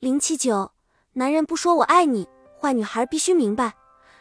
[0.00, 0.72] 零七九，
[1.12, 2.26] 男人不说我爱你，
[2.58, 3.74] 坏女孩必须明白，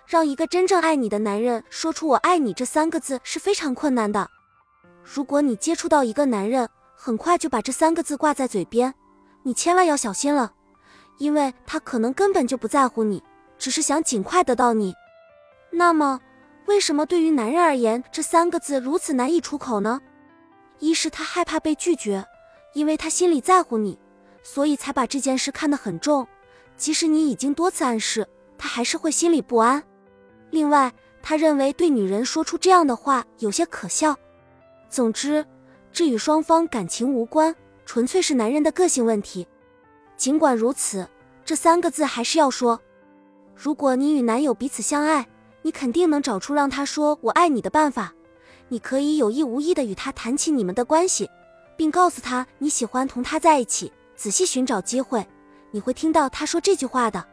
[0.05, 4.29] 让一个真正爱你的男人说出我爱你这三个字是非常困难的。
[5.01, 8.93] 如果你接触到一个男人，很快就把这三个字挂在嘴边，
[9.43, 10.51] 你千万要小心了，
[11.17, 13.23] 因为他可能根本就不在乎你，
[13.57, 14.93] 只是想尽快得到你。
[15.71, 16.19] 那么，
[16.65, 20.01] 为什么对于男人而言，这三个字如此难以出口呢？
[20.79, 22.25] 一是他害怕被拒绝，
[22.73, 23.97] 因为他心里在乎你。
[24.43, 26.27] 所以才把这件事看得很重，
[26.77, 29.83] 即使你已经多次暗示，他还是会心里不安。
[30.49, 34.15] 另外，他认为对女人说出这样的话有些可笑。
[34.89, 35.45] 总之，
[35.91, 39.47] 这与双方感情无关，纯粹是男人的个性问题。
[40.17, 41.07] 尽管如此，
[41.45, 42.79] 这三个字还是要说。
[43.55, 45.27] 如果你与男友彼此相爱，
[45.61, 48.13] 你肯定能找出让他说“我爱你”的办法。
[48.69, 51.29] 你可以有意无意的与他谈起你们的关系，
[51.75, 53.91] 并告诉他你喜欢同他在一起。
[54.19, 55.25] 仔细寻找机会，
[55.71, 57.25] 你会听到他说这句话的。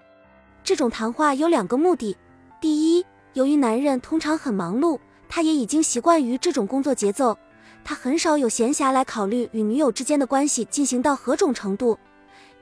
[0.63, 2.17] 这种谈话有两个目的：
[2.61, 4.97] 第一，由于男人通常很忙碌，
[5.29, 7.37] 他也已经习惯于这种工作节奏，
[7.85, 11.99] 他很少有闲暇来考虑与女友之间的关系进行到何种程度。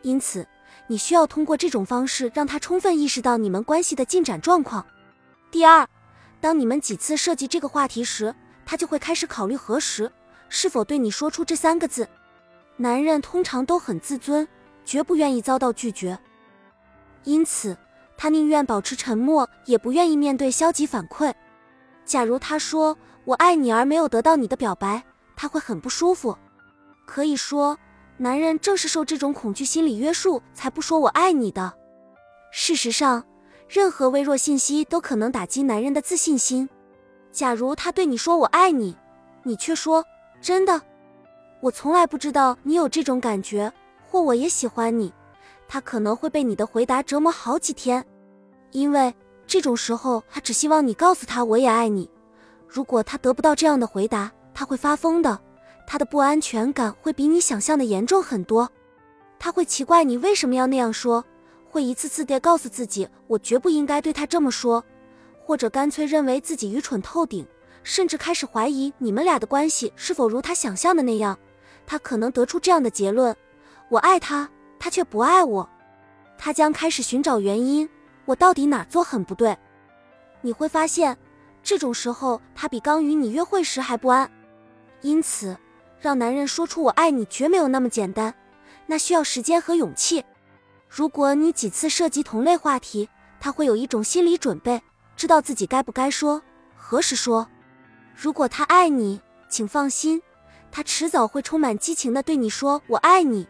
[0.00, 0.46] 因此，
[0.86, 4.86] 你需要通过这种方式让他充分意识到你们关系的进展状况。
[5.50, 5.86] 第二，
[6.40, 8.34] 当你们几次涉及这个话题时，
[8.64, 10.10] 他就会开始考虑何时、
[10.48, 12.08] 是否对你说出这三个字。
[12.76, 14.46] 男人通常都很自尊，
[14.84, 16.18] 绝不愿意遭到拒绝，
[17.22, 17.76] 因此
[18.16, 21.32] 他宁愿保持沉默，也不愿意面对消极反馈。
[22.04, 25.02] 假如他说“我爱你”而没有得到你的表白，
[25.36, 26.36] 他会很不舒服。
[27.06, 27.78] 可以说，
[28.16, 31.72] 男人正是受这种恐惧心理约束，才不说“我爱你”的。
[32.50, 33.24] 事实上，
[33.68, 36.68] 任何微弱信息都可能打击男人的自信心。
[37.32, 38.96] 假如他对你说“我爱你”，
[39.44, 40.04] 你却说
[40.40, 40.82] “真的”。
[41.64, 43.72] 我从来不知道你有这种感觉，
[44.06, 45.10] 或我也喜欢你。
[45.66, 48.04] 他可能会被你的回答折磨好几天，
[48.72, 49.14] 因为
[49.46, 52.06] 这种时候他只希望你告诉他我也爱你。
[52.68, 55.40] 如果他得不到这样的回答，他会发疯的。
[55.86, 58.70] 他的不安全感会比你想象的严重很多。
[59.38, 61.24] 他会奇怪你为什么要那样说，
[61.70, 64.84] 会一次次地告诉自己我绝不应该对他这么说，
[65.42, 67.46] 或者干脆认为自己愚蠢透顶，
[67.82, 71.38] 甚至开始怀疑你们俩的关系是否如他想象的那样。
[71.86, 73.34] 他可能得出这样的结论：
[73.88, 75.68] 我爱他，他却不爱我。
[76.36, 77.88] 他将开始寻找原因，
[78.24, 79.56] 我到底哪做很不对？
[80.40, 81.16] 你会发现，
[81.62, 84.30] 这种时候他比刚与你约会时还不安。
[85.00, 85.56] 因此，
[86.00, 88.34] 让男人说出“我爱你”绝没有那么简单，
[88.86, 90.24] 那需要时间和勇气。
[90.88, 93.08] 如果你几次涉及同类话题，
[93.40, 94.82] 他会有一种心理准备，
[95.16, 96.42] 知道自己该不该说，
[96.76, 97.48] 何时说。
[98.14, 100.22] 如果他爱你，请放心。
[100.74, 103.46] 他迟早会充满激情地对你说“我爱你”。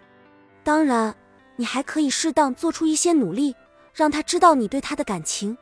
[0.62, 1.14] 当然，
[1.56, 3.56] 你还可以适当做出一些努力，
[3.94, 5.56] 让他知道你对他的感情，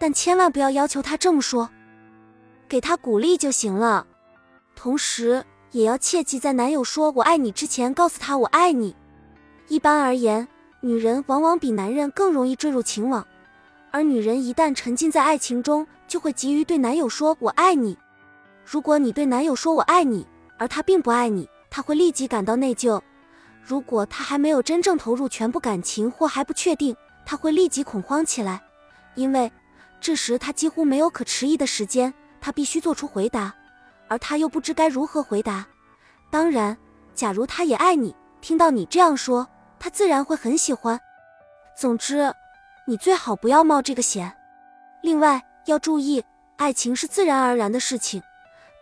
[0.00, 1.68] 但千万不要要求他这么说，
[2.66, 4.06] 给他鼓励就行了。
[4.74, 8.96] 同时，也要切记在男友说“我爱你”之前告诉他“我爱你”。
[9.68, 10.48] 一般而言，
[10.80, 13.26] 女人往往比男人更容易坠入情网，
[13.90, 17.98] 而女人一旦沉浸在爱情中，就会急于对男友说“我爱你”。
[18.64, 20.26] 如果你对男友说“我爱你”，
[20.62, 23.00] 而他并不爱你，他会立即感到内疚。
[23.64, 26.96] 如果他还没有真正投入全部感情或还不确定，
[27.26, 28.62] 他会立即恐慌起来，
[29.16, 29.50] 因为
[30.00, 33.52] 这时他几乎没有可迟疑的时间，他必须做出回答，
[34.06, 35.66] 而他又不知该如何回答。
[36.30, 36.78] 当然，
[37.12, 39.48] 假如他也爱你，听到你这样说，
[39.80, 41.00] 他自然会很喜欢。
[41.76, 42.32] 总之，
[42.86, 44.32] 你最好不要冒这个险。
[45.02, 46.22] 另外要注意，
[46.56, 48.22] 爱情是自然而然的事情。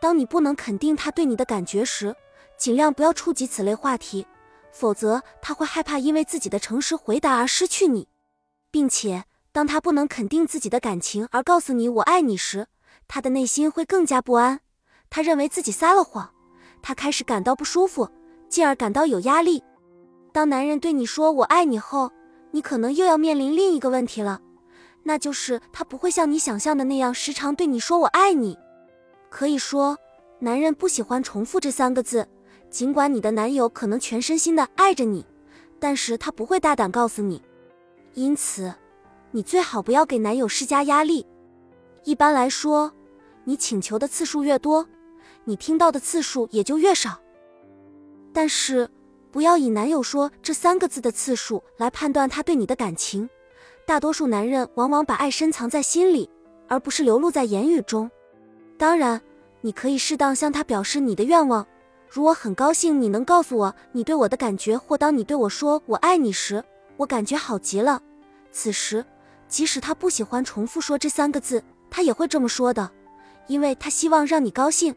[0.00, 2.16] 当你不能肯定他对你的感觉时，
[2.56, 4.26] 尽量不要触及此类话题，
[4.72, 8.08] 否则他会害怕因为自己的诚实回答而失去你，
[8.70, 12.66] 并且当他不能肯定自己的感情而告诉你“我爱你”时，
[13.06, 14.60] 他的内心会更加不安，
[15.10, 16.30] 他认为自己撒了谎，
[16.80, 18.08] 他开始感到不舒服，
[18.48, 19.62] 进而感到有压力。
[20.32, 22.10] 当男人对你说“我爱你”后，
[22.52, 24.40] 你可能又要面临另一个问题了，
[25.02, 28.56] 那就是他不会像你想象的那样时常对你说“我爱你”。
[29.30, 29.96] 可以说，
[30.40, 32.28] 男人不喜欢重复这三个字。
[32.68, 35.24] 尽管你的男友可能全身心的爱着你，
[35.78, 37.42] 但是他不会大胆告诉你。
[38.14, 38.72] 因此，
[39.30, 41.26] 你最好不要给男友施加压力。
[42.04, 42.92] 一般来说，
[43.44, 44.86] 你请求的次数越多，
[45.44, 47.20] 你听到的次数也就越少。
[48.32, 48.88] 但是，
[49.32, 53.28] 不要以男友说这三个字的次数来判断他对你的感情。
[53.84, 56.30] 大多数男人往往把爱深藏在心里，
[56.68, 58.08] 而不是流露在言语中。
[58.80, 59.20] 当然，
[59.60, 61.66] 你可以适当向他表示你的愿望，
[62.08, 66.64] 如我很高兴你能告诉我你对我的感觉，或当你对我说“我爱你”时，
[66.96, 68.00] 我感觉好极了。
[68.50, 69.04] 此时，
[69.46, 72.90] 即使他不喜欢重复说这三个字，他也会这么说的，
[73.48, 74.96] 因为他希望让你高兴。